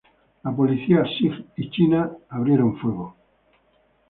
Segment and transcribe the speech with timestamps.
[0.43, 3.15] La policía sikh y china abrió fuego.